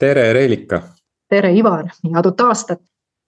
[0.00, 0.82] tere, Reelika.
[1.28, 1.84] tere, Ivar,
[2.14, 2.80] head uut aastat.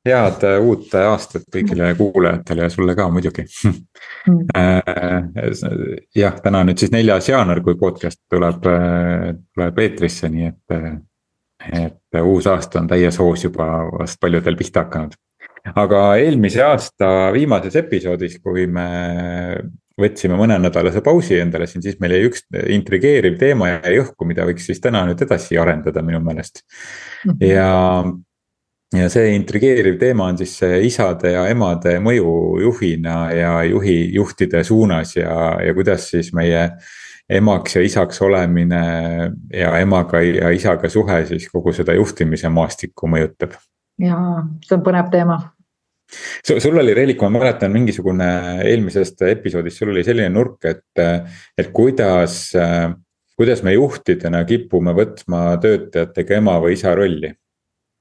[0.08, 4.48] head äh, uut aastat kõigile kuulajatele ja sulle ka muidugi mm.
[6.22, 10.78] jah, täna on nüüd siis neljas jaanuar, kui podcast tuleb, äh, tuleb eetrisse, nii et.
[11.82, 15.14] et uus aasta on täies hoos juba vast paljudel pihta hakanud.
[15.84, 18.88] aga eelmise aasta viimases episoodis, kui me
[20.00, 24.66] võtsime mõnenädalase pausi endale siin, siis meil jäi üks intrigeeriv teema jäi õhku, mida võiks
[24.68, 26.62] siis täna nüüd edasi arendada minu meelest.
[27.26, 27.44] -hmm.
[27.46, 28.04] ja,
[28.96, 34.64] ja see intrigeeriv teema on siis see isade ja emade mõju juhina ja juhi, juhtide
[34.64, 36.70] suunas ja, ja kuidas siis meie
[37.30, 38.84] emaks ja isaks olemine
[39.52, 43.56] ja emaga ja isaga suhe siis kogu seda juhtimise maastikku mõjutab.
[44.00, 45.38] jaa, see on põnev teema
[46.44, 48.28] sul oli, Reelik, ma mäletan mingisugune
[48.68, 51.04] eelmisest episoodist, sul oli selline nurk, et,
[51.58, 52.40] et kuidas,
[53.36, 57.32] kuidas me juhtidena kipume võtma töötajatega ema või isa rolli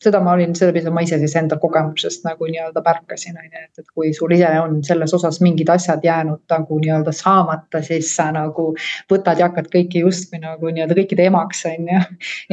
[0.03, 3.83] seda ma olin, seda, ma ise siis enda kogemusest nagu nii-öelda märkasin, on ju, et,
[3.83, 8.29] et kui sul ise on selles osas mingid asjad jäänud nagu nii-öelda saamata, siis sa
[8.35, 8.71] nagu
[9.11, 12.01] võtad ja hakkad kõiki justkui nagu nii-öelda kõikide emaks, on ju.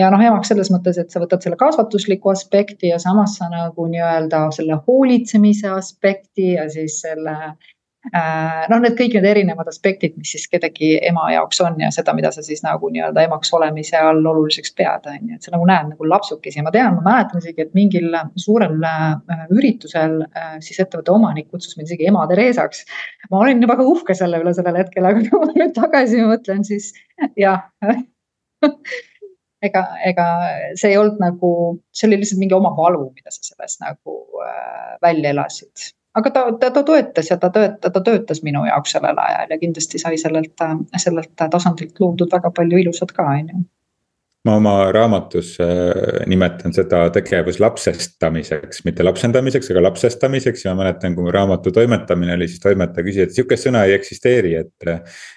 [0.00, 3.88] ja noh, emaks selles mõttes, et sa võtad selle kasvatusliku aspekti ja samas sa nagu
[3.88, 7.38] nii-öelda selle hoolitsemise aspekti ja siis selle
[8.06, 12.30] noh, need kõik need erinevad aspektid, mis siis kedagi ema jaoks on ja seda, mida
[12.34, 15.90] sa siis nagu nii-öelda emaks olemise all oluliseks pead, on ju, et sa nagu näed
[15.90, 16.60] nagu lapsukesi.
[16.60, 21.50] Ja ma tean, ma mäletan isegi, et mingil suurel äh, üritusel äh, siis ettevõtte omanik
[21.50, 22.84] kutsus mind isegi ema Theresaks.
[23.32, 26.94] ma olin väga uhke selle üle sellel hetkel, aga kui ma nüüd tagasi mõtlen, siis
[27.38, 27.68] jah.
[29.58, 30.24] Ega, ega
[30.78, 31.48] see ei olnud nagu,
[31.90, 36.44] see oli lihtsalt mingi oma valu, mida sa sellest nagu äh, välja elasid aga ta,
[36.60, 40.18] ta, ta toetas ja ta töötas, ta töötas minu jaoks sellel ajal ja kindlasti sai
[40.18, 43.66] sellelt, sellelt tasandilt loodud väga palju ilusat ka, on ju.
[44.46, 50.62] Ma oma raamatus äh, nimetan seda tegevuslapsestamiseks, mitte lapsendamiseks, aga lapsestamiseks.
[50.64, 53.96] Ja ma mäletan, kui mu raamatu toimetamine oli, siis toimetaja küsis, et sihukest sõna ei
[53.98, 54.92] eksisteeri, et.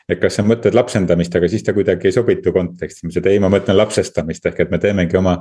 [0.08, 3.31] et kas sa mõtled lapsendamist, aga siis ta kuidagi ei sobitu konteksti, ma ütlesin, et
[3.34, 4.46] ei, ma mõtlen lapsestamist.
[4.48, 5.36] Ehk et me teemegi oma,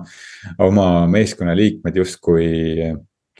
[0.67, 2.49] oma meeskonnaliikmed justkui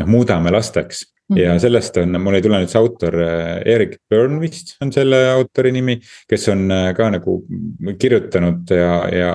[0.01, 1.07] noh, muudame lasteks
[1.37, 1.61] ja mhm.
[1.63, 5.73] sellest on, mul ei tule nüüd see autor, äh, Erik Byrne vist on selle autori
[5.75, 5.97] nimi,
[6.31, 7.37] kes on äh, ka nagu
[8.01, 9.31] kirjutanud ja, ja,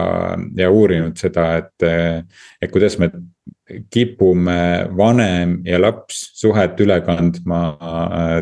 [0.60, 2.20] ja uurinud seda, et, äh,
[2.62, 3.12] et kuidas me
[3.92, 4.60] kipume
[4.98, 7.62] vanem ja laps suhet üle kandma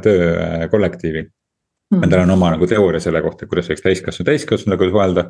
[0.04, 2.10] töökollektiivi mm..
[2.10, 5.24] Tal on oma nagu teooria selle kohta, kuidas võiks täiskasvanu täiskasvanuga suhelda.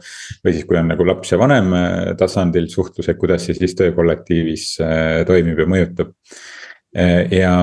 [0.45, 1.69] või siis, kui on nagu laps ja vanem
[2.17, 4.67] tasandil suhtlus, et kuidas see siis töökollektiivis
[5.29, 6.15] toimib ja mõjutab.
[6.93, 7.55] Ja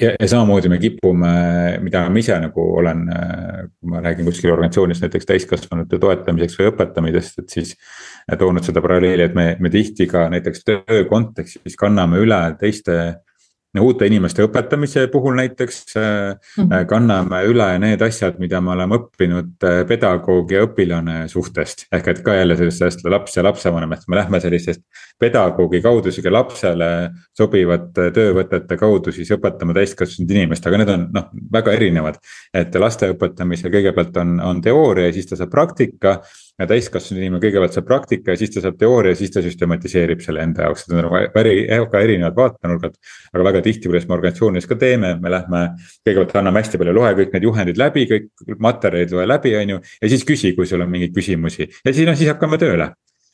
[0.00, 1.32] ja, ja samamoodi me kipume,
[1.82, 3.04] mida ma ise nagu olen,
[3.72, 7.76] kui ma räägin kuskil organisatsioonis näiteks täiskasvanute toetamiseks või õpetamisest, et siis.
[8.38, 12.96] toonud seda paralleeli, et me, me tihti ka näiteks töö kontekstis kanname üle teiste
[13.82, 16.86] uute inimeste õpetamise puhul näiteks mm -hmm.
[16.88, 21.86] kanname üle need asjad, mida me oleme õppinud äh, pedagoogi ja õpilane suhtest.
[21.92, 24.82] ehk et ka jälle sellest laps ja lapsevanemast, me lähme sellisest
[25.18, 31.30] pedagoogi kaudu sihuke lapsele sobivate töövõtete kaudu siis õpetama täiskasvanud inimest, aga need on noh,
[31.52, 32.14] väga erinevad.
[32.54, 36.20] et laste õpetamisel kõigepealt on, on teooria ja siis ta saab praktika
[36.56, 40.44] ja täiskasvanud inimene kõigepealt saab praktika ja siis ta saab teooria, siis ta süstematiseerib selle
[40.44, 41.32] enda jaoks, need on nagu väga,
[41.82, 42.94] väga erinevad vaatenurgad.
[43.32, 45.64] aga väga tihti, kuidas me organisatsioonis ka teeme, me lähme,
[46.06, 49.82] kõigepealt anname hästi palju, loe kõik need juhendid läbi, kõik materjalid loe läbi, on ju.
[50.02, 52.88] ja siis küsi, kui sul on mingeid küsimusi ja siis noh, siis hakkame tööle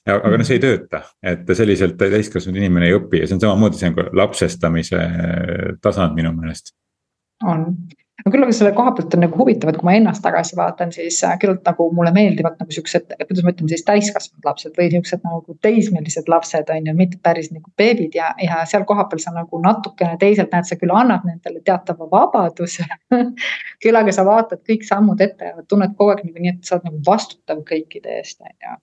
[0.06, 3.44] ja, aga noh, see ei tööta, et selliselt täiskasvanud inimene ei õpi ja see on
[3.46, 5.02] samamoodi, see on lapsestamise
[5.84, 6.74] tasand minu meelest.
[7.46, 7.68] on,
[8.24, 10.92] no küll aga selle koha pealt on nagu huvitav, et kui ma ennast tagasi vaatan,
[10.94, 14.88] siis äh, küllalt nagu mulle meeldivad nagu siuksed, kuidas ma ütlen siis täiskasvanud lapsed või
[14.94, 19.34] siuksed nagu teismelised lapsed on ju, mitte päris nagu beebid ja, ja seal kohapeal sa
[19.34, 22.86] nagu natukene teisalt näed, sa küll annad nendele teatava vabaduse.
[23.82, 26.78] Küll aga sa vaatad kõik sammud ette ja tunned kogu aeg nagu nii, et sa
[26.78, 28.80] oled nagu vastutav kõikide eest on ju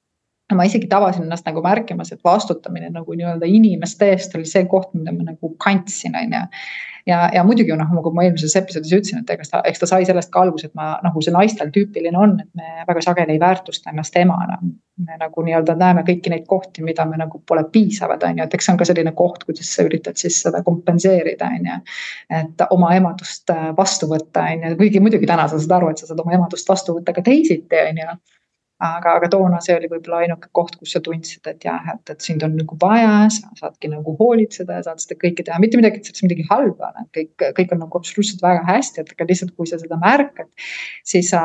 [0.56, 4.94] ma isegi tabasin ennast nagu märkimas, et vastutamine nagu nii-öelda inimeste eest oli see koht,
[4.98, 6.42] mida ma nagu kandsin, on ju.
[7.07, 10.07] ja, ja muidugi noh, nagu ma eelmises episoodis ütlesin, et ega ta, eks ta sai
[10.10, 13.42] sellest ka alguse, et ma nagu see naistel tüüpiline on, et me väga sageli ei
[13.42, 14.60] väärtusta ennast emana.
[15.00, 18.56] me nagu nii-öelda näeme kõiki neid kohti, mida me nagu pole piisavad, on ju, et
[18.57, 21.78] eks see on ka selline koht, kuidas sa üritad siis seda kompenseerida, on ju.
[22.42, 26.01] et oma emadust äh, vastu võtta, on ju, kuigi muidugi täna sa saad aru, et
[26.01, 28.18] sa saad oma emadust vastu võtta ka teisiti, on ju
[28.80, 32.24] aga, aga toona see oli võib-olla ainuke koht, kus sa tundsid, et jah, et, et
[32.24, 36.00] sind on nagu vaja, sa saadki nagu hoolitseda ja saad seda kõike teha, mitte midagi,
[36.00, 39.28] et selles midagi halba on, et kõik, kõik on nagu absoluutselt väga hästi, et aga
[39.28, 40.48] lihtsalt, kui sa seda märkad.
[41.04, 41.42] siis sa,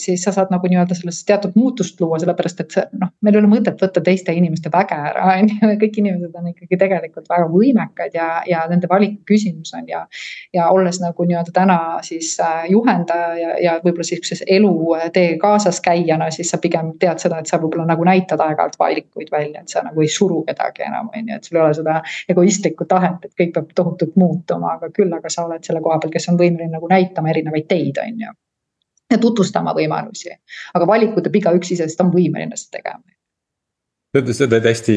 [0.00, 3.50] siis sa saad nagu nii-öelda sellest teatud muutust luua, sellepärast et noh, meil ei ole
[3.54, 8.20] mõtet võtta teiste inimeste väge ära, on ju, kõik inimesed on ikkagi tegelikult väga võimekad
[8.20, 10.04] ja, ja nende valiku küsimus on ja.
[10.52, 16.50] ja olles nagu nii-öelda täna siis äh, juhendaja ja, ja võib-olla sihukeses elutee kaasaskäijana siis
[16.52, 20.04] sa pigem tead seda, et sa võib-olla nagu näitad aeg-ajalt valikuid välja, et sa nagu
[20.04, 21.98] ei suru kedagi enam, on ju, et sul ei ole seda
[22.34, 26.12] egoistlikku tahet, et kõik peab tohutult muutuma, aga küll, aga sa oled selle koha peal,
[26.14, 28.36] kes on võimeline nagu näitama erinevaid teid, on ju.
[29.12, 30.32] ja tutvustama võimalusi,
[30.74, 33.04] aga valikut peab igaüks iseenesest on võimeline seda tegema
[34.14, 34.94] sa tõid hästi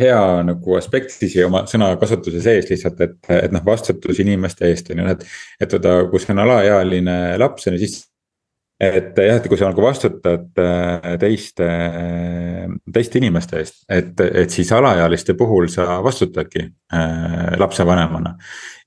[0.00, 5.02] hea nagu aspekti siia oma sõnakasutuse sees lihtsalt, et, et noh, vastutus inimeste eest on
[5.02, 5.26] ju, et.
[5.62, 8.00] et vaata, kui see on alaealine laps on ju, siis
[8.80, 11.66] et jah, et kui sa nagu vastutad äh, teiste,
[12.94, 16.62] teiste inimeste eest, et, et siis alaealiste puhul sa vastutadki
[16.94, 18.36] äh, lapsevanemana.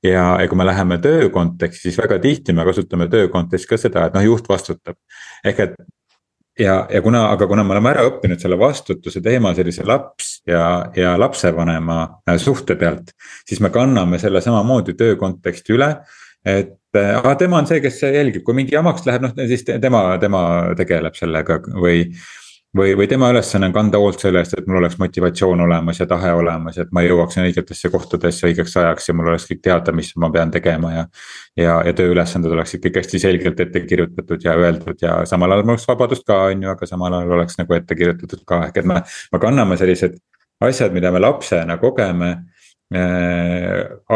[0.03, 3.81] ja, ja kui me läheme töö konteksti, siis väga tihti me kasutame töö kontekstis ka
[3.81, 4.95] seda, et noh, juht vastutab.
[5.43, 5.75] ehk et
[6.59, 10.87] ja, ja kuna, aga kuna me oleme ära õppinud selle vastutuse teema sellise laps ja,
[10.95, 12.01] ja lapsevanema
[12.31, 13.11] äh, suhte pealt,
[13.43, 15.97] siis me kanname selle samamoodi töö konteksti üle
[16.45, 20.43] et aga tema on see, kes jälgib, kui mingi jamaks läheb, noh siis tema, tema
[20.77, 22.05] tegeleb sellega või.
[22.77, 26.05] või, või tema ülesanne on kanda hoolt selle eest, et mul oleks motivatsioon olemas ja
[26.07, 30.13] tahe olemas, et ma jõuaksin õigetesse kohtadesse õigeks ajaks ja mul oleks kõik teada, mis
[30.15, 31.03] ma pean tegema ja.
[31.59, 35.75] ja, ja tööülesanded oleksid kõik hästi selgelt ette kirjutatud ja öeldud ja samal ajal mul
[35.75, 38.87] oleks vabadust ka, on ju, aga samal ajal oleks nagu ette kirjutatud ka, ehk et
[38.87, 39.01] me,
[39.35, 40.15] me kanname sellised
[40.63, 42.60] asjad, mida me lapsena kogeme Äh,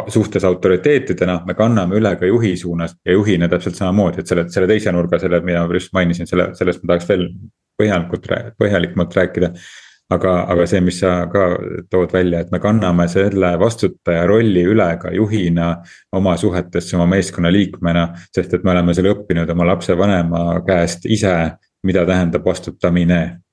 [0.07, 4.68] suhtes autoriteetidena me kanname üle ka juhi suunas ja juhina täpselt samamoodi, et selle, selle
[4.68, 7.27] teise nurga, selle, mida ma just mainisin, selle, sellest ma tahaks veel
[7.80, 8.27] põhjalikult,
[8.60, 9.51] põhjalikumalt rääkida.
[10.10, 11.45] aga, aga see, mis sa ka
[11.89, 15.71] tood välja, et me kanname selle vastutaja rolli üle ka juhina
[16.13, 18.10] oma suhetesse oma meeskonna liikmena.
[18.36, 23.44] sest et me oleme selle õppinud oma lapsevanema käest ise, mida tähendab vastutamine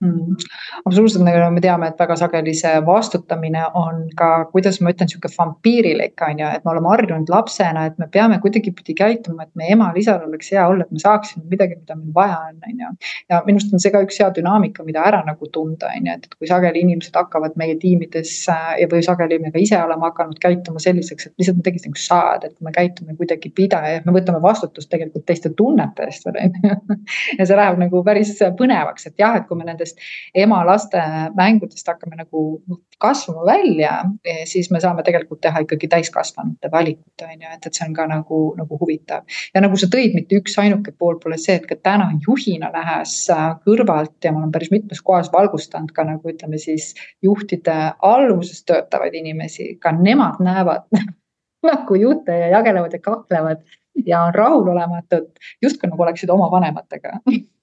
[0.00, 0.36] mm,.
[0.84, 5.30] absoluutselt, nagu me teame, et väga sageli see vastutamine on ka, kuidas ma ütlen, sihuke
[5.34, 9.74] vampiirilik on ju, et me oleme harjunud lapsena, et me peame kuidagipidi käituma, et meie
[9.76, 12.92] emal-isal oleks hea olla, et me saaksime midagi, mida meil vaja on, on ju.
[13.32, 16.16] ja minu arust on see ka üks hea dünaamika, mida ära nagu tunda, on ju,
[16.16, 20.08] et kui sageli inimesed hakkavad meie tiimides äh, ja, või sageli me ka ise oleme
[20.08, 24.40] hakanud käituma selliseks, et lihtsalt midagi nagu saad, et me käitume kuidagi pidaja, me võtame
[24.42, 26.98] vastutust tegelikult teiste tunnete eest veel on ju.
[27.38, 31.00] ja see läheb nagu päris põnevaks, et jah, et kui me nendest nendest ema-laste
[31.36, 32.62] mängudest hakkame nagu
[32.98, 34.04] kasvama välja,
[34.44, 38.06] siis me saame tegelikult teha ikkagi täiskasvanute valikut, on ju, et, et see on ka
[38.06, 39.24] nagu, nagu huvitav.
[39.54, 43.46] ja nagu sa tõid, mitte üksainuke pool pole see, et ka täna juhina nähes äh,
[43.64, 49.16] kõrvalt ja ma olen päris mitmes kohas valgustanud ka nagu ütleme siis juhtide alluvuses töötavaid
[49.16, 50.84] inimesi, ka nemad näevad
[51.70, 53.64] nagu juhte ja jagelevad ja kaklevad
[54.06, 55.32] ja on rahulolematud,
[55.62, 57.16] justkui nagu oleksid oma vanematega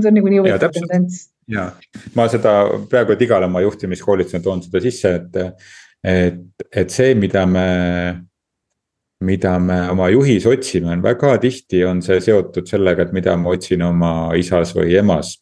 [0.00, 1.68] see on nagu nii huvitav tendents ja
[2.16, 2.54] ma seda
[2.90, 5.64] praegu, et igale oma juhtimiskoolitusele toon seda sisse, et,
[6.02, 7.66] et, et see, mida me
[9.22, 13.52] mida me oma juhis otsime, on väga tihti on see seotud sellega, et mida ma
[13.54, 15.38] otsin oma isas või emas.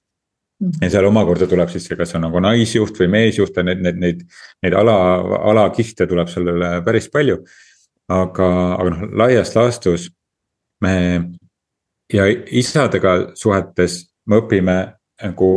[0.61, 0.83] Mhm.
[0.85, 3.97] ja seal omakorda tuleb siis see, kas on nagu naisjuht või meesjuht ja need, need,
[3.97, 4.19] neid,
[4.61, 4.97] neid ala,
[5.49, 7.39] alakihte tuleb sellele päris palju.
[8.11, 10.09] aga, aga noh, laias laastus
[10.83, 10.93] me
[12.13, 14.79] ja isadega suhetes me õpime
[15.21, 15.49] nagu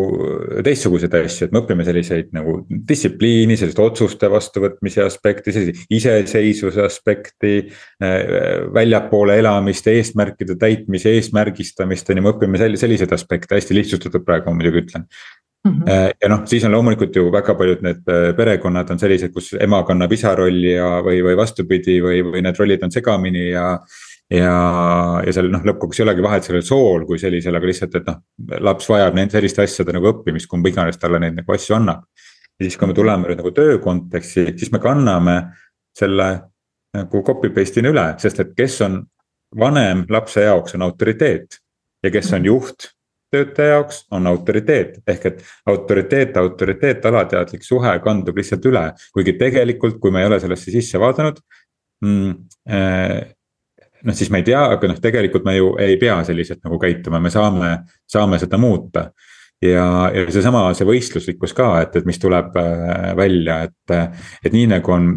[0.65, 2.57] teistsuguseid asju, et me õpime selliseid nagu
[2.89, 7.53] distsipliini, sellist otsuste vastuvõtmise aspekti, sellise iseseisvuse aspekti.
[8.03, 8.17] Äh,
[8.75, 14.59] väljapoole elamist, eesmärkide täitmise, eesmärgistamist on ju, me õpime selliseid aspekte, hästi lihtsustatud praegu ma
[14.59, 15.07] muidugi ütlen.
[15.63, 16.11] Mm -hmm.
[16.21, 19.83] ja noh, siis on loomulikult ju väga paljud need äh, perekonnad on sellised, kus ema
[19.87, 23.79] kannab isa rolli ja, või, või vastupidi, või, või need rollid on segamini ja
[24.33, 24.53] ja,
[25.25, 28.21] ja seal noh, lõppkokkuvõttes ei olegi vahet sellel sool kui sellisel, aga lihtsalt, et noh,
[28.65, 32.07] laps vajab neid selliste asjade nagu õppimist, kumb iganes talle neid nagu asju annab.
[32.59, 35.37] ja siis, kui me tuleme nüüd nagu töö konteksti, siis me kanname
[35.97, 36.29] selle
[36.93, 38.99] nagu copy paste'ina üle, sest et kes on
[39.59, 41.59] vanem lapse jaoks on autoriteet.
[42.03, 42.89] ja kes on juht
[43.33, 49.97] töötaja jaoks on autoriteet, ehk et autoriteet, autoriteet, alateadlik suhe kandub lihtsalt üle, kuigi tegelikult,
[50.01, 51.39] kui me ei ole sellesse sisse vaadanud
[52.05, 52.35] mm,.
[54.03, 56.79] Äh, noh, siis me ei tea, aga noh, tegelikult me ju ei pea selliselt nagu
[56.79, 59.11] käituma, me saame, saame seda muuta.
[59.63, 64.67] ja, ja seesama, see võistluslikkus ka, et, et mis tuleb äh, välja, et, et nii
[64.75, 65.13] nagu on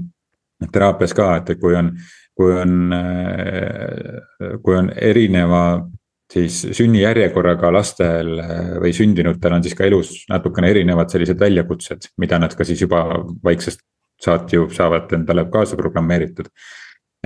[0.73, 1.91] teraapias ka, et kui on,
[2.37, 5.63] kui on, äh, kui on erineva
[6.31, 8.33] siis sünnijärjekorraga lastel
[8.83, 13.05] või sündinutel on siis ka elus natukene erinevad sellised väljakutsed, mida nad ka siis juba
[13.47, 13.83] vaiksest
[14.23, 16.49] saati ju saavad endale kaasa programmeeritud.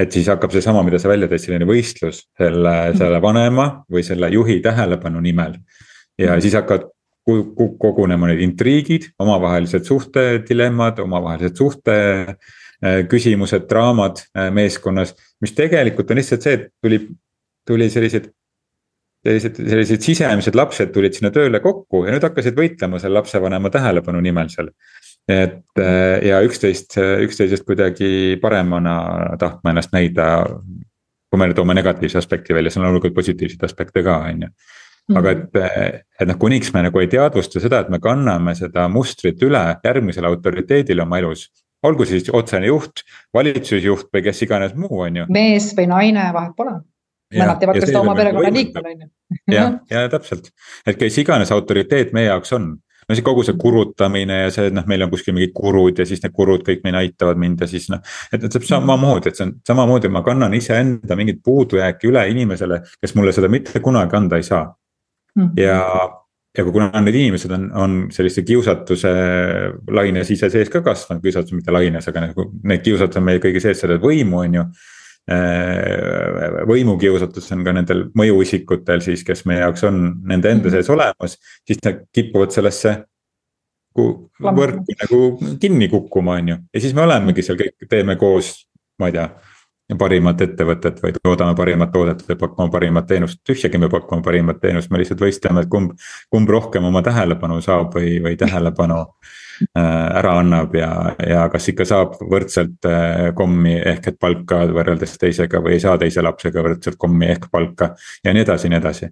[0.01, 4.31] Et siis hakkab seesama, mida sa välja tõid, selline võistlus selle, selle vanema või selle
[4.33, 5.59] juhi tähelepanu nimel.
[6.21, 6.89] ja siis hakkavad
[7.81, 16.21] kogunema need intriigid, omavahelised suhtedilemmad, omavahelised suhte äh, küsimused, draamad äh, meeskonnas, mis tegelikult on
[16.21, 17.01] lihtsalt see, et tuli,
[17.69, 18.31] tuli sellised
[19.27, 24.23] sellised, sellised sisemised lapsed tulid sinna tööle kokku ja nüüd hakkasid võitlema selle lapsevanema tähelepanu
[24.25, 24.73] nimel seal.
[25.31, 30.27] Et äh, ja üksteist, üksteisest kuidagi paremana tahtma ennast näida.
[31.31, 34.49] kui me toome negatiivse aspekti välja, seal on loomulikult positiivseid aspekte ka, on ju
[35.17, 35.59] aga et,
[36.21, 40.31] et noh, kuniks me nagu ei teadvusta seda, et me kanname seda mustrit üle järgmisele
[40.31, 41.49] autoriteedile oma elus.
[41.83, 45.27] olgu siis otsene juht, valitsusjuht või kes iganes muu, on ju.
[45.33, 46.77] mees või naine, vahet pole
[47.31, 49.11] mõned teevad ka seda oma perekonnaliikmele on ju.
[49.55, 50.51] jah, ja täpselt,
[50.87, 52.73] et kes iganes autoriteet meie jaoks on
[53.11, 56.07] no see kogu see kurutamine ja see, et noh, meil on kuskil mingid kurud ja
[56.07, 58.03] siis need kurud kõik meile aitavad mind ja siis noh.
[58.31, 62.25] et, et see on samamoodi, et see on samamoodi, ma kannan iseenda mingit puudujääki üle
[62.31, 65.43] inimesele, kes mulle seda mitte kunagi anda ei saa mm.
[65.43, 65.61] -hmm.
[65.61, 65.81] ja,
[66.59, 69.13] ja kui kuna need inimesed on, on sellise kiusatuse
[69.91, 73.63] laines ise sees ka kasvanud, kiusatus mitte laines, aga nagu need kiusatused on meil kõigi
[73.67, 74.67] sees, seda võimu on ju
[76.71, 80.75] võimukiusatus on ka nendel mõjuisikutel siis, kes meie jaoks on nende enda mhm.
[80.75, 83.05] sees olemas, siis nad kipuvad sellesse.
[84.41, 85.21] võrku nagu
[85.61, 88.53] kinni kukkuma, on ju, ja siis me olemegi seal kõik, teeme koos,
[88.99, 89.29] ma ei tea
[89.99, 94.91] parimat ettevõtet või toodame parimat toodet või pakume parimat teenust, tühjagi me pakume parimat teenust,
[94.91, 95.95] me lihtsalt võistleme, et kumb,
[96.31, 99.05] kumb rohkem oma tähelepanu saab või, või tähelepanu
[99.61, 100.89] Äh, ära annab ja,
[101.21, 105.99] ja kas ikka saab võrdselt äh, kommi ehk et palka võrreldes teisega või ei saa
[106.01, 107.91] teise lapsega võrdselt kommi ehk palka
[108.25, 109.11] ja nii edasi ja nii edasi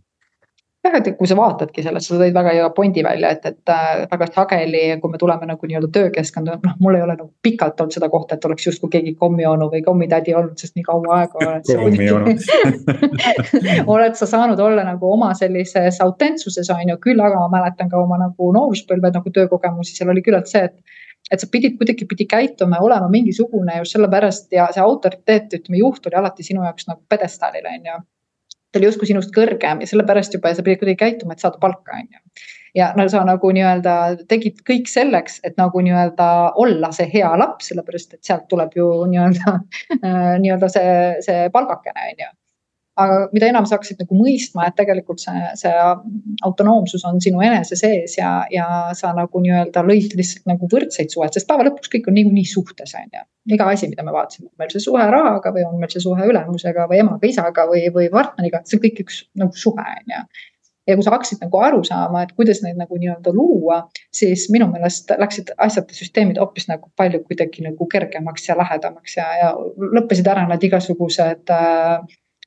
[0.88, 4.02] jah, et kui sa vaatadki sellest, sa tõid väga hea pointi välja, et, et äh,
[4.10, 7.96] väga sageli, kui me tuleme nagu nii-öelda töökeskkonda, noh, mul ei ole nagu pikalt olnud
[7.96, 11.68] seda kohta, et oleks justkui keegi kommionu või kommitädi olnud, sest nii kaua aega oled
[11.68, 11.78] sa
[13.94, 18.00] oled sa saanud olla nagu oma sellises autentsuses on ju, küll aga ma mäletan ka
[18.00, 20.96] oma nagu nooruspõlve nagu töökogemusi, seal oli küllalt see, et
[21.32, 26.06] et sa pidid kuidagipidi käituma ja olema mingisugune just sellepärast ja see autoriteet, ütleme, juht
[26.08, 27.96] oli alati sinu jaoks nagu pjedestaalil on ju
[28.72, 31.96] ta oli justkui sinust kõrgem ja sellepärast juba sa pidid kuidagi käituma, et saada palka,
[31.96, 32.48] on ju.
[32.76, 33.94] ja no sa nagu nii-öelda
[34.28, 36.28] tegid kõik selleks, et nagu nii-öelda
[36.60, 39.56] olla see hea laps, sellepärast et sealt tuleb ju nii-öelda
[40.42, 42.34] nii-öelda see, see palgakene, on ju
[42.98, 45.72] aga mida enam sa hakkasid nagu mõistma, et tegelikult see, see
[46.46, 48.66] autonoomsus on sinu enese sees ja, ja
[48.98, 52.94] sa nagu nii-öelda lõid lihtsalt nagu võrdseid suhet, sest päeva lõpuks kõik on niikuinii suhtes,
[52.98, 53.24] on ju.
[53.54, 56.28] iga asi, mida me vaatasime, on meil see suhe rahaga või on meil see suhe
[56.32, 60.22] ülemusega või emaga, isaga või, või partneriga, see on kõik üks nagu suhe, on ju
[60.88, 63.82] ja kui sa hakkasid nagu aru saama, et kuidas neid nagu nii-öelda luua,
[64.14, 69.18] siis minu meelest läksid asjad ja süsteemid hoopis nagu palju kuidagi nagu kergemaks ja lahedamaks
[69.18, 69.50] ja, ja
[69.98, 71.98] lõppesid ära need igasugused äh,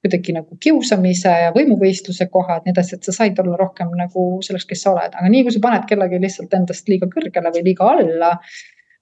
[0.01, 4.65] kuidagi nagu kiusamise ja võimuvõistluse kohad, nii edasi, et sa said olla rohkem nagu selleks,
[4.70, 7.89] kes sa oled, aga nii kui sa paned kellegi lihtsalt endast liiga kõrgele või liiga
[7.96, 8.31] alla.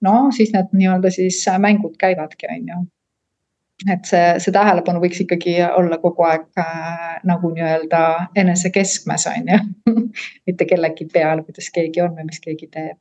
[0.04, 2.80] no siis need nii-öelda siis mängud käivadki, on ju.
[3.88, 8.02] Et see, see tähelepanu võiks ikkagi olla kogu aeg äh, nagu nii-öelda
[8.36, 9.60] enese keskmes, on ju.
[10.46, 12.98] Mitte kellegi peal, kuidas keegi on või mis keegi teeb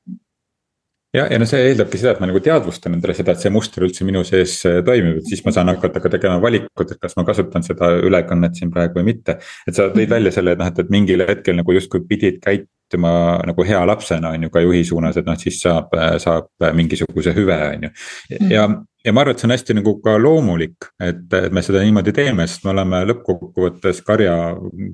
[1.13, 3.85] ja, ja no see eeldabki seda, et ma nagu teadvustan endale seda, et see muster
[3.85, 7.17] üldse minu sees äh, toimib, et siis ma saan hakata ka tegema valikut, et kas
[7.17, 9.39] ma kasutan seda ülekannet siin praegu või mitte.
[9.67, 13.13] et sa tõid välja selle, et noh, et, et mingil hetkel nagu justkui pidid käituma
[13.49, 17.57] nagu hea lapsena on ju ka juhi suunas, et noh, siis saab, saab mingisuguse hüve,
[17.73, 17.91] on ju.
[18.37, 18.53] Mm.
[18.53, 18.69] ja,
[19.05, 22.13] ja ma arvan, et see on hästi nagu ka loomulik, et, et me seda niimoodi
[22.15, 24.37] teeme, sest me oleme lõppkokkuvõttes karja,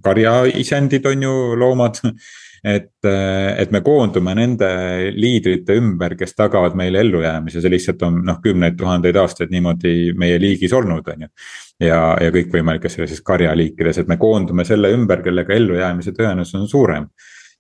[0.06, 2.00] karjaisendid on ju loomad
[2.66, 4.68] et, et me koondume nende
[5.14, 10.40] liidrite ümber, kes tagavad meile ellujäämise, see lihtsalt on noh, kümneid tuhandeid aastaid niimoodi meie
[10.42, 11.32] liigis olnud, on ju.
[11.86, 17.10] ja, ja kõikvõimalikes sellises karjaliikides, et me koondume selle ümber, kellega ellujäämise tõenäosus on suurem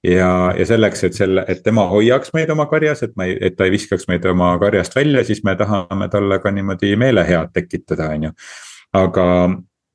[0.07, 3.55] ja, ja selleks, et selle, et tema hoiaks meid oma karjas, et ma ei, et
[3.57, 8.09] ta ei viskaks meid oma karjast välja, siis me tahame talle ka niimoodi meelehead tekitada,
[8.15, 8.35] on ju.
[8.95, 9.27] aga,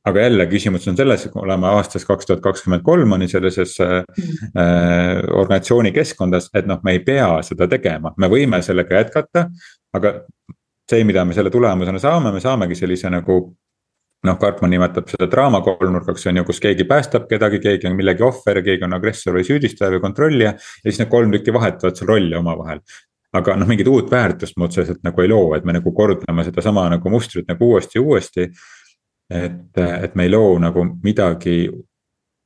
[0.04, 3.76] aga jälle küsimus on selles, et oleme aastas kaks tuhat kakskümmend kolm on ju sellises
[3.84, 3.98] äh,
[4.56, 9.48] äh, organisatsiooni keskkondas, et noh, me ei pea seda tegema, me võime sellega jätkata.
[9.92, 10.14] aga
[10.90, 13.40] see, mida me selle tulemusena saame, me saamegi sellise nagu
[14.26, 18.24] noh, Karpman nimetab seda draama kolmnurkaks on ju, kus keegi päästab kedagi, keegi on millegi
[18.24, 20.56] ohver, keegi on agressor või süüdistaja või kontrollija.
[20.56, 22.82] ja siis need kolm tükki vahetavad seal rolle omavahel.
[23.32, 26.88] aga noh, mingit uut väärtust me otseselt nagu ei loo, et me nagu kordame sedasama
[26.90, 28.48] nagu mustrit nagu uuesti ja uuesti
[29.30, 31.62] et, et me ei loo nagu midagi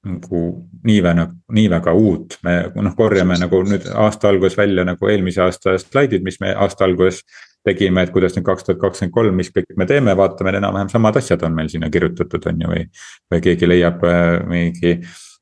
[0.04, 0.42] nagu
[0.84, 1.24] nii väga,
[1.56, 6.24] nii väga uut, me noh, korjame nagu nüüd aasta alguses välja nagu eelmise aasta slaidid,
[6.26, 7.22] mis me aasta alguses
[7.64, 11.16] tegime, et kuidas nüüd kaks tuhat kakskümmend kolm, mis kõik me teeme, vaatame, enam-vähem samad
[11.20, 12.82] asjad on meil sinna kirjutatud, on ju, või.
[13.32, 14.98] või keegi leiab äh, mingi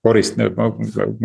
[0.06, 0.38] korist-,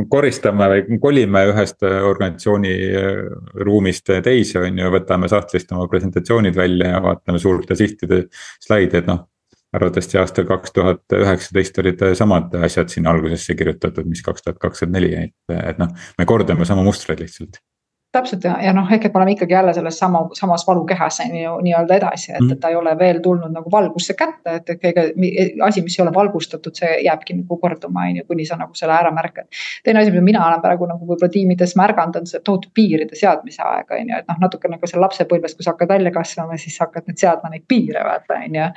[0.09, 3.23] koristame või kolime ühest organisatsiooni äh,
[3.69, 8.23] ruumist teise, on ju, võtame sahtlist oma presentatsioonid välja ja vaatame suurte sihtide
[8.65, 9.27] slaide, et noh
[9.75, 14.99] arvatavasti aastal kaks tuhat üheksateist olid samad asjad sinna algusesse kirjutatud, mis kaks tuhat kakskümmend
[14.99, 17.59] neli, et, et noh, me kordame sama mustreid lihtsalt
[18.17, 21.35] täpselt ja, ja noh, ehk et me oleme ikkagi jälle selles sama, samas valukehas on
[21.37, 25.07] ju nii-öelda edasi, et, et ta ei ole veel tulnud nagu valgusse kätte, et, kõige
[25.65, 28.95] asi, mis ei ole valgustatud, see jääbki nagu korduma, on ju, kuni sa nagu selle
[28.97, 29.47] ära märkad.
[29.85, 33.63] teine asi, mida mina olen praegu nagu võib-olla tiimides märganud, on see tohutu piiride seadmise
[33.65, 36.77] aeg, on ju, et noh, natuke nagu seal lapsepõlves, kui sa hakkad välja kasvama, siis
[36.77, 38.67] sa hakkad nüüd seadma neid piire, vaata, on ju.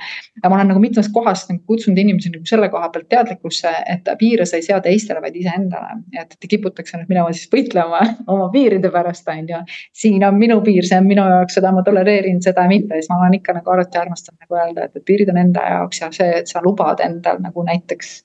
[0.42, 4.10] ja ma olen nagu mitmest kohast nagu kutsunud inimesi nagu selle koha pealt teadlikkusse, et
[4.20, 6.00] piire sa ei sea teistele, vaid iseendale.
[6.20, 9.62] et kiputakse nüüd minema siis võitlema oma piiride pärast on ju.
[10.02, 13.20] siin on minu piir, see on minu jaoks, seda ma tolereerin, seda mitte, siis ma
[13.22, 16.30] olen ikka nagu alati armastanud nagu öelda, et, et piirid on enda jaoks ja see,
[16.42, 18.20] et sa lubad endal nagu näiteks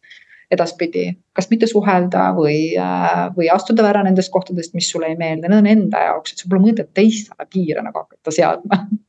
[0.51, 5.49] edaspidi, kas mitte suhelda või, äh, või astuda ära nendest kohtadest, mis sulle ei meeldi,
[5.49, 8.85] need on enda jaoks, et sul pole mõtet teistele piire nagu hakata seadma.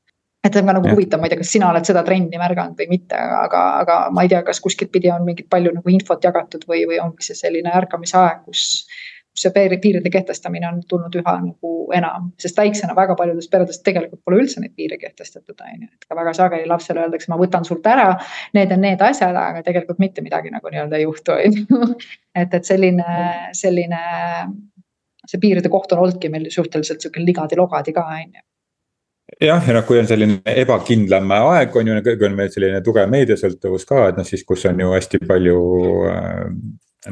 [0.47, 2.79] Et see on ka nagu huvitav, ma ei tea, kas sina oled seda trendi märganud
[2.79, 6.23] või mitte, aga, aga ma ei tea, kas kuskilt pidi on mingit palju nagu infot
[6.23, 8.85] jagatud või, või ongi see selline ärkamise aeg, kus kus
[9.37, 14.41] see piiride kehtestamine on tulnud üha nagu enam, sest väiksena väga paljudes peredes tegelikult pole
[14.43, 17.87] üldse neid piire kehtestatud, on ju, et ka väga sageli lapsele öeldakse, ma võtan sult
[17.87, 18.09] ära.
[18.57, 21.93] Need on need asjad, aga tegelikult mitte midagi nagu nii-öelda ei juhtu, on ju.
[22.41, 23.21] et, et selline,
[23.57, 24.03] selline,
[25.27, 28.47] see piiride koht on olnudki meil suhteliselt sihuke ligadi-logadi ka, on ju
[29.43, 33.11] jah, ja noh, kui on selline ebakindlam aeg, on ju, kui on meil selline tugev
[33.11, 35.63] meediasõltuvus ka, et noh, siis kus on ju hästi palju
[36.13, 36.45] äh,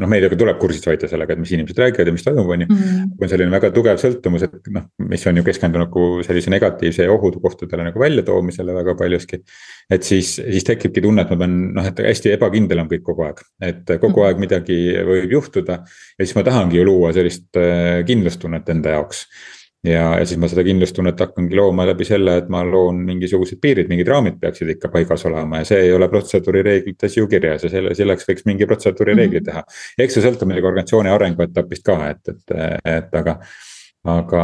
[0.00, 2.68] noh, meediaga tuleb kursis hoida sellega, et mis inimesed räägivad ja mis toimub, on ju.
[2.70, 3.14] Mhm.
[3.14, 7.08] kui on selline väga tugev sõltumus, et noh, mis on ju keskendunud nagu sellise negatiivse
[7.14, 9.42] ohukohtadele nagu väljatoomisele väga paljuski.
[9.90, 13.26] et siis, siis tekibki tunne, et ma pean noh, et hästi ebakindel on kõik kogu
[13.26, 14.26] aeg, et kogu mhm.
[14.26, 15.82] aeg midagi võib juhtuda.
[16.18, 19.26] ja siis ma tahangi ju luua sellist äh, kindlustunnet enda jaoks
[19.84, 23.90] ja, ja siis ma seda kindlustunnet hakkangi looma läbi selle, et ma loon mingisugused piirid,
[23.90, 27.94] mingid raamid peaksid ikka paigas olema ja see ei ole protseduurireeglites ju kirjas ja selle,
[27.96, 29.52] selleks võiks mingi protseduurireegli mm -hmm.
[29.52, 30.04] teha.
[30.06, 32.58] eks see sõltub muidugi organisatsiooni arenguetapist ka, et, et,
[32.96, 33.38] et aga.
[34.04, 34.40] aga,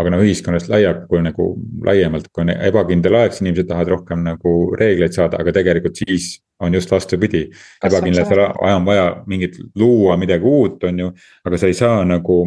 [0.00, 1.50] aga no ühiskonnast laia, kui nagu
[1.84, 6.40] laiemalt, kui on ebakindel aeg, siis inimesed tahavad rohkem nagu reegleid saada, aga tegelikult siis
[6.64, 7.50] on just vastupidi.
[7.84, 11.10] ebakindlatel ajal on vaja mingit luua midagi uut, on ju,
[11.44, 12.38] aga sa ei saa nagu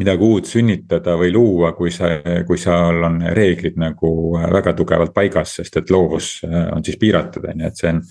[0.00, 2.10] midagi uut sünnitada või luua, kui sa,
[2.46, 7.46] kui seal on reeglid nagu väga tugevalt paigas, sest et loovus äh, on siis piiratud,
[7.50, 8.06] on ju, et see on.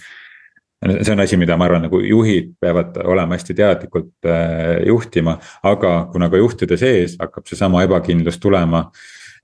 [0.83, 5.93] see on asi, mida ma arvan, nagu juhid peavad olema hästi teadlikult äh, juhtima, aga
[6.11, 8.81] kuna ka juhtide sees hakkab seesama ebakindlus tulema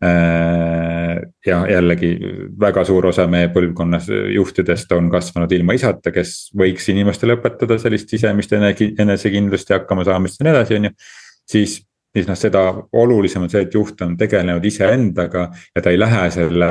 [0.04, 1.16] äh,
[1.48, 2.14] ja jällegi
[2.60, 8.12] väga suur osa meie põlvkonnas juhtidest on kasvanud ilma isata, kes võiks inimestele õpetada sellist
[8.12, 10.98] sisemist enesekindlust ja hakkamasaamist ja nii edasi, on ju.
[11.56, 11.80] siis
[12.16, 16.30] siis noh, seda olulisem on see, et juht on tegelenud iseendaga ja ta ei lähe
[16.34, 16.70] selle,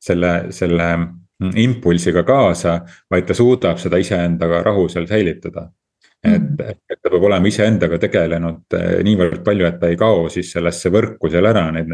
[0.00, 0.88] selle, selle
[1.62, 5.68] impulsiga kaasa, vaid ta suudab seda iseendaga rahu seal säilitada.
[6.24, 6.70] et, mm.
[6.90, 10.90] et ta peab olema iseendaga tegelenud eh, niivõrd palju, et ta ei kao siis sellesse
[10.90, 11.92] võrku seal ära, need.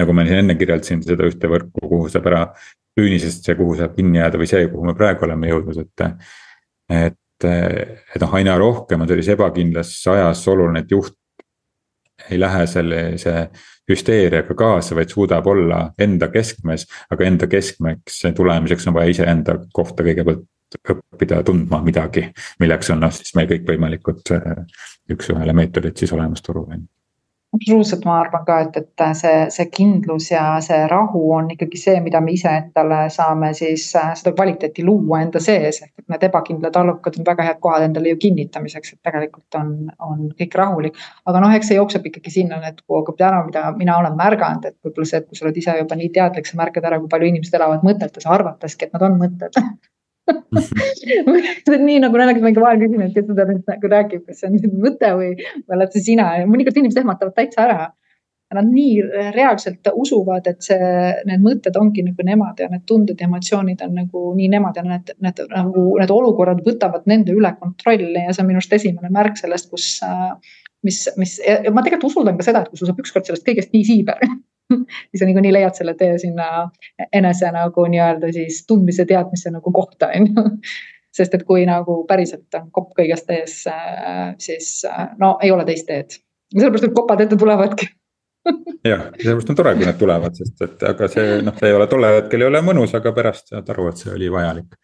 [0.00, 2.40] nagu ma siin enne kirjeldasin seda ühte võrku, kuhu saab ära
[2.98, 6.26] püünisest see, kuhu saab kinni jääda või see, kuhu me praegu oleme jõudnud, et.
[6.90, 11.14] et, et noh, aina rohkem on sellises ebakindlas ajas oluline, et juht
[12.30, 13.34] ei lähe sellise
[13.90, 16.86] hüsteeriaga kaasa, vaid suudab olla enda keskmes.
[17.10, 20.48] aga enda keskmeks tulemiseks on vaja iseenda kohta kõigepealt
[20.88, 22.28] õppida tundma midagi,
[22.60, 24.64] milleks on noh, siis meil kõikvõimalikud äh,
[25.12, 26.91] üks-ühele meetodid siis olemas turul on ju
[27.56, 31.98] absoluutselt, ma arvan ka, et, et see, see kindlus ja see rahu on ikkagi see,
[32.04, 35.82] mida me ise endale saame siis äh, seda kvaliteeti luua enda sees.
[35.84, 39.72] ehk et need ebakindlad allukad on väga head kohad endale ju kinnitamiseks, et tegelikult on,
[40.00, 40.98] on kõik rahulik.
[41.26, 44.68] aga noh, eks see jookseb ikkagi sinna, et kui hakkab täna, mida mina olen märganud,
[44.72, 47.12] et võib-olla see, et kui sa oled ise juba nii teadlik, sa märkad ära, kui
[47.12, 49.60] palju inimesed elavad mõtetes, arvataski, et nad on mõtted
[51.88, 54.48] nii nagu naljakas, ma ikka vahel küsin, et kes seda nüüd nagu räägib, kas see
[54.50, 55.32] on nüüd mõte või,
[55.72, 57.90] oled see sina ja mõnikord inimesed ehmatavad täitsa ära.
[58.52, 60.88] Nad nii reaalselt usuvad, et see,
[61.24, 64.84] need mõtted ongi nagu nemad ja need tunded ja emotsioonid on nagu nii nemad ja
[64.84, 69.08] need, need nagu need olukorrad võtavad nende üle kontrolli ja see on minu arust esimene
[69.14, 69.86] märk sellest, kus
[70.84, 71.38] mis, mis
[71.72, 74.20] ma tegelikult usuldan ka seda, et kui sul saab ükskord sellest kõigest nii siiber
[75.10, 76.48] siis niikuinii leiad selle tee sinna
[77.12, 80.48] enese nagu nii-öelda siis tundmise, teadmise nagu kohta on ju.
[81.16, 83.56] sest et kui nagu päriselt on kopp kõigest ees,
[84.40, 84.68] siis
[85.20, 86.16] no ei ole teist teed.
[86.54, 87.90] sellepärast need kopad ette tulevadki
[88.90, 91.86] jah, sellepärast on tore, kui nad tulevad, sest et aga see noh, see ei ole
[91.90, 94.78] tollel hetkel ei ole mõnus, aga pärast saad aru, et see oli vajalik.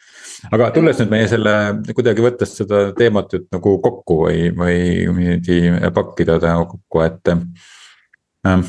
[0.51, 1.55] aga tulles nüüd meie selle
[1.96, 8.66] kuidagi võttes seda teemat nüüd nagu kokku või, või niimoodi pakkida ta kokku, et ähm,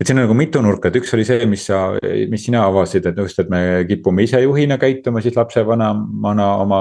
[0.00, 1.80] et siin on nagu mitu nurka, et üks oli see, mis sa,
[2.28, 6.80] mis sina avasid, et just, et me kipume ise juhina käituma siis lapsevanemana oma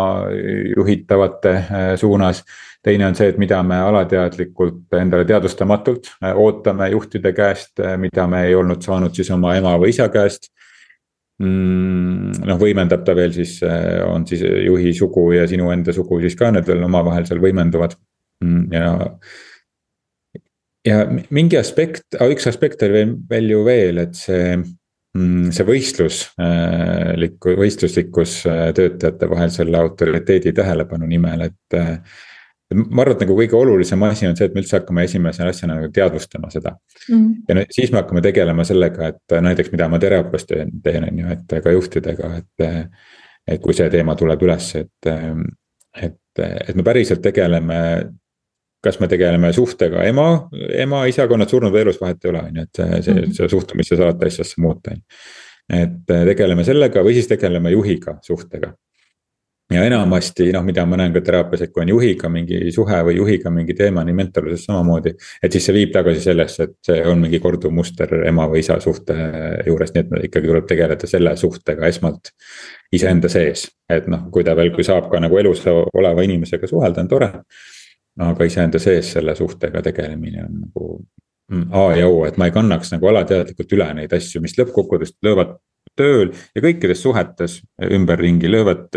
[0.75, 2.43] juhitavate äh, suunas.
[2.85, 8.27] teine on see, et mida me alateadlikult endale teadvustamatult äh, ootame juhtide käest, äh, mida
[8.27, 10.51] me ei olnud saanud siis oma ema või isa käest
[11.39, 13.61] mm, noh, võimendab ta veel siis,
[14.11, 17.95] on siis juhi sugu ja sinu enda sugu siis ka need veel omavahel seal võimenduvad.
[18.43, 18.91] Mm, ja
[20.85, 21.01] ja
[21.33, 24.53] mingi aspekt, üks aspekt oli veel, veel ju veel, et see,
[25.17, 31.97] mm, see võistluslik, äh, võistluslikkus äh, töötajate vahel selle autoriteedi tähelepanu nimel, et äh,
[32.75, 35.79] ma arvan, et nagu kõige olulisem asi on see, et me üldse hakkame esimese asjana
[35.79, 36.73] nagu teadvustama seda
[37.09, 37.45] mm..
[37.49, 41.23] ja nüüd siis me hakkame tegelema sellega, et näiteks, mida ma teraapias teen, teen, on
[41.23, 42.69] ju, et ka juhtidega, et.
[43.45, 45.07] et kui see teema tuleb üles, et,
[46.01, 47.75] et, et me päriselt tegeleme
[48.85, 50.29] kas me tegeleme suhtega ema,
[50.77, 53.19] ema, isaga, on nad surnud või elus, vahet ei ole, on ju, et see, see,
[53.19, 53.35] mhm.
[53.37, 55.21] see suhtumist sa saad asjasse muuta, on ju.
[55.81, 58.75] et äh, tegeleme sellega või siis tegeleme juhiga suhtega.
[59.73, 63.15] ja enamasti noh, mida ma näen ka teraapias, et kui on juhiga mingi suhe või
[63.17, 65.15] juhiga mingi teema, nii mentorluses samamoodi.
[65.41, 68.77] et siis see viib tagasi sellesse, et see on mingi korduv muster ema või isa
[68.83, 69.15] suhte
[69.65, 72.35] juures, nii et ikkagi tuleb tegeleda selle suhtega esmalt
[72.93, 73.65] iseenda sees.
[73.89, 77.31] et noh, kui ta veel, kui saab ka nagu elus oleva inimesega suhelda, on tore
[78.23, 80.89] aga iseenda sees selle suhtega tegelemine on nagu
[81.51, 85.17] mm, A ja O, et ma ei kannaks nagu alateadlikult üle neid asju, mis lõppkokkuvõttes
[85.25, 85.57] löövad
[85.95, 88.89] tööl ja kõikides suhetes ümberringi löövad.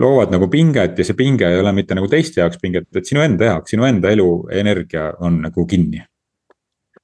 [0.00, 3.20] loovad nagu pinget ja see pinge ei ole mitte nagu teiste jaoks pinget, et sinu
[3.20, 6.04] enda jaoks, sinu enda elu energia on nagu kinni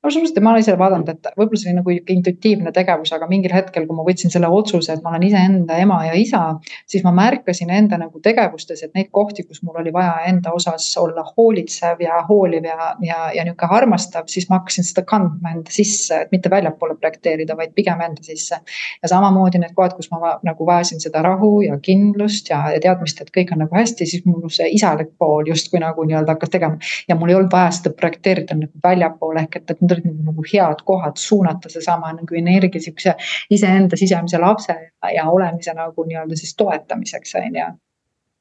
[0.02, 3.52] absoluutselt ja ma olen ise vaadanud, et võib-olla see oli nagu intuitiivne tegevus, aga mingil
[3.52, 6.40] hetkel, kui ma võtsin selle otsuse, et ma olen iseenda ema ja isa,
[6.88, 10.86] siis ma märkasin enda nagu tegevustes, et neid kohti, kus mul oli vaja enda osas
[11.00, 15.74] olla hoolitsev ja hooliv ja, ja, ja nihuke armastav, siis ma hakkasin seda kandma enda
[15.74, 18.62] sisse, et mitte väljapoole projekteerida, vaid pigem enda sisse.
[19.02, 23.20] ja samamoodi need kohad, kus ma nagu vajasin seda rahu ja kindlust ja, ja teadmist,
[23.20, 26.80] et kõik on nagu hästi, siis mul see isalik pool justkui nagu nii-öelda hakkas tegema.
[27.08, 30.46] ja mul ei olnud vaja seda projekteerida nagu väljapoole ehk et, et olid nagu, nagu
[30.53, 33.14] head kohad suunata seesama nagu energia sihukese
[33.50, 34.76] iseenda sisemise lapse
[35.14, 37.70] ja olemise nagu nii-öelda siis toetamiseks on ju.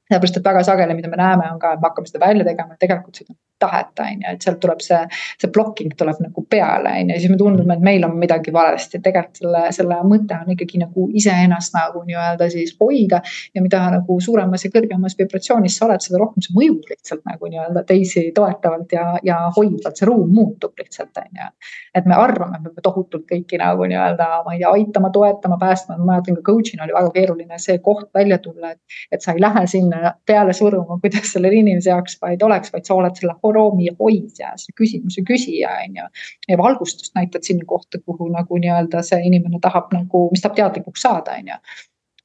[0.09, 2.77] Sellepärast, et väga sageli, mida me näeme, on ka, et me hakkame seda välja tegema,
[2.81, 4.99] tegelikult seda taheta, on ju, et sealt tuleb see,
[5.41, 8.53] see blocking tuleb nagu peale, on ju, ja siis me tunneme, et meil on midagi
[8.53, 9.01] valesti.
[9.03, 13.21] tegelikult selle, selle mõte on ikkagi nagu iseennast nagu nii-öelda siis hoida.
[13.55, 17.51] ja mida nagu suuremas ja kõrgemas vibratsioonis sa oled, seda rohkem see mõjub lihtsalt nagu
[17.51, 21.49] nii-öelda teisi toetavalt ja, ja hoidvalt, see ruum muutub lihtsalt, on ju.
[21.95, 25.57] et me arvame, et me peame tohutult kõiki nagu nii-öelda, ma ei tea, aitama, toetama,
[25.61, 28.79] päästma, ma mäletan ka coach'ina oli väga keeruline see koht välja tulla, et.
[29.11, 32.95] et sa ei lähe sinna peale suruma, kuidas sellele inimese jaoks vaid oleks, vaid sa
[32.95, 36.07] oled selle ruumi hoidja, see küsimuse küsija on ju.
[36.49, 41.07] ja valgustust näitad sinna kohta, kuhu nagu nii-öelda see inimene tahab nagu, mis tahab teadlikuks
[41.07, 41.62] saada, on ju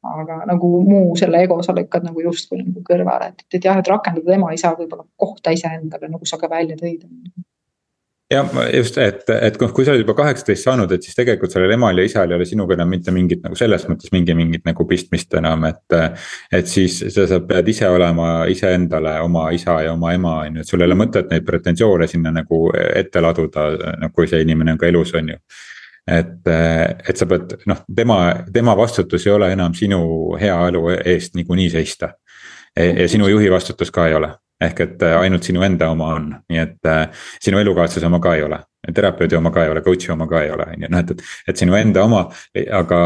[0.04, 3.88] aga nagu muu selle ego sa lükkad nagu justkui nagu kõrvale, et, et jah, et
[3.88, 7.06] rakendada ema-isa võib-olla kohta iseendale, nagu sa ka välja tõid
[8.32, 11.74] jah, just, et, et noh, kui sa oled juba kaheksateist saanud, et siis tegelikult sellel
[11.76, 14.86] emal ja isal ei ole sinuga enam mitte mingit nagu selles mõttes mingi mingit nagu
[14.88, 15.98] pistmist enam, et.
[16.54, 20.64] et siis sa, sa pead ise olema iseendale oma isa ja oma ema on ju,
[20.64, 23.68] et sul ei ole mõtet neid pretensioone sinna nagu ette laduda,
[24.00, 25.40] noh kui see inimene on ka elus, on ju
[26.08, 28.18] et, et sa pead noh, tema,
[28.52, 30.00] tema vastutus ei ole enam sinu
[30.40, 32.14] hea elu eest niikuinii seista.
[32.76, 36.30] ja sinu juhi vastutus ka ei ole ehk et äh, ainult sinu enda oma on,
[36.50, 38.60] nii et äh, sinu elukaaslase oma ka ei ole.
[38.94, 41.22] terapeudi oma ka ei ole, coach'i oma ka ei ole, on ju, noh et, et,
[41.48, 42.26] et sinu enda oma,
[42.80, 42.98] aga,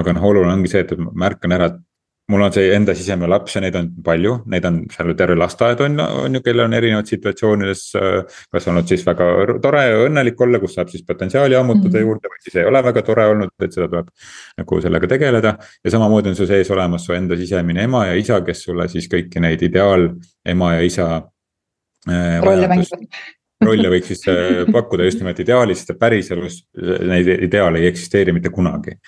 [0.00, 1.82] aga noh, oluline ongi see, et ma märkan ära, et
[2.28, 5.82] mul on see enda sisemine laps ja neid on palju, neid on seal terve lasteaed
[5.84, 7.82] on, on ju, kellel on erinevates situatsioonides.
[8.00, 9.28] Äh, kas olnud siis väga
[9.62, 12.08] tore ja õnnelik olla, kus saab siis potentsiaali ammutada mm -hmm.
[12.08, 14.10] juurde või siis ei ole väga tore olnud, et seda tuleb.
[14.56, 18.40] nagu sellega tegeleda ja samamoodi on su sees olemas su enda sisemine ema ja isa,
[18.40, 20.10] kes sulle siis kõiki neid ideaal
[20.44, 21.22] ema ja isa
[22.08, 22.42] äh,.
[22.42, 23.06] rolle mängivad
[23.64, 26.66] rolle võiks siis äh, pakkuda just nimelt ideaalis, sest päriselus
[27.06, 28.98] neid ideaale ei eksisteeri mitte kunagi.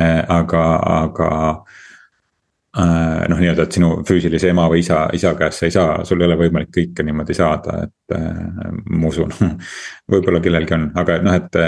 [0.00, 1.30] Äh, aga, aga
[1.60, 1.91] Äh,
[2.72, 6.28] noh, nii-öelda, et sinu füüsilise ema või isa, isa käest sa ei saa, sul ei
[6.30, 9.32] ole võimalik kõike niimoodi saada, et äh, ma usun.
[10.12, 11.58] Võib-olla kellelgi on, aga noh, et,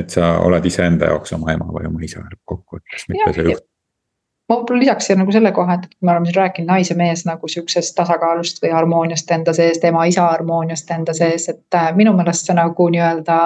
[0.00, 3.68] et sa oled iseenda jaoks oma ema või oma isa lõppkokkuvõttes, mitte see juht
[4.52, 7.24] ma võib-olla lisaks siia nagu selle koha, et me oleme siin rääkinud nais ja mees
[7.28, 12.48] nagu sihukesest tasakaalust või harmooniast enda sees, tema-isa harmooniast enda sees, et äh, minu meelest
[12.48, 13.38] see nagu nii-öelda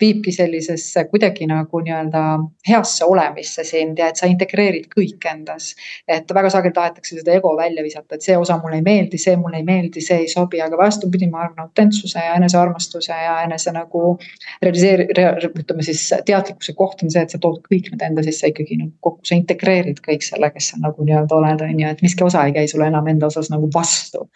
[0.00, 2.22] viibki sellisesse kuidagi nagu nii-öelda
[2.68, 5.74] heasse olemisse sind ja et sa integreerid kõik endas.
[6.08, 9.36] et väga sageli tahetakse seda ego välja visata, et see osa mulle ei meeldi, see
[9.36, 13.72] mulle ei meeldi, see ei sobi, aga vastupidi, ma arvan, autentsuse ja enesearmastuse ja enese
[13.74, 14.16] nagu
[14.64, 15.08] realiseeri-,
[15.48, 18.92] ütleme siis teadlikkuse koht on see, et sa tood kõik need enda sisse ikkagi nagu
[19.04, 22.44] kokku, sa integreerid kõik selle, kes sa nagu nii-öelda oled, on ju, et miski osa
[22.46, 24.28] ei käi sulle enam enda osas nagu vastu.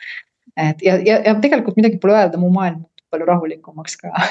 [0.56, 4.12] et ja, ja, ja tegelikult midagi pole öelda, mu maailm muutub palju rahulikumaks ka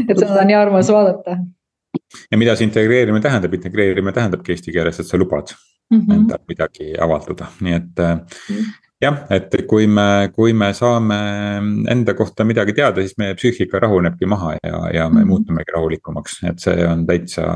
[0.00, 1.38] et seda on nii armas vaadata.
[2.30, 5.52] ja mida see integreerimine tähendab, integreerimine tähendabki eesti keeles, et sa lubad
[5.90, 6.14] mm -hmm.
[6.14, 8.54] endal midagi avaldada, nii et mm.
[8.54, 11.18] -hmm jah, et kui me, kui me saame
[11.90, 15.28] enda kohta midagi teada, siis meie psüühika rahunebki maha ja, ja me mm -hmm.
[15.32, 17.46] muutumegi rahulikumaks, et see on täitsa.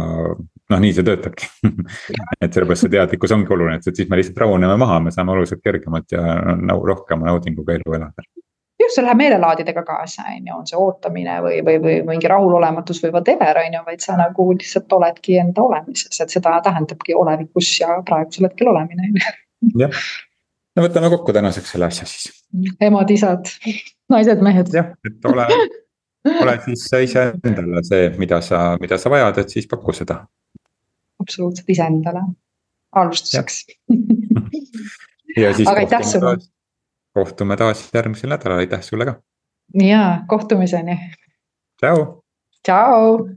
[0.75, 1.49] Noh, nii see töötabki
[2.43, 5.63] et sellepärast see teadlikkus ongi oluline, et siis me lihtsalt rahuneme maha, me saame oluliselt
[5.65, 6.25] kergemalt ja
[6.59, 8.27] nagu rohkema naudinguga elu elada
[8.83, 13.01] just, see läheb meelelaadidega kaasa, on ju, on see ootamine või, või, või mingi rahulolematus
[13.05, 17.71] või whatever, on ju, vaid sa nagu lihtsalt oledki enda olemises, et seda tähendabki olevikus
[17.81, 19.85] ja praegusel hetkel olemine, on ju.
[19.87, 20.05] jah
[20.75, 22.29] no võtame kokku tänaseks selle asja siis.
[22.83, 23.51] emad-isad,
[24.13, 24.73] naised-mehed.
[24.75, 25.47] jah, et ole,
[26.35, 30.25] ole siis iseendale see, mida sa, mida sa vajad, et siis paku seda.
[31.20, 32.22] Absoluutselt iseendale,
[32.92, 33.64] alustuseks
[35.42, 35.68] ja siis.
[35.68, 36.37] aga aitäh sulle.
[37.14, 39.14] kohtume taas järgmisel nädalal, aitäh sulle ka.
[39.83, 40.98] ja kohtumiseni.
[41.81, 42.22] tšau.
[42.62, 43.29] tšau.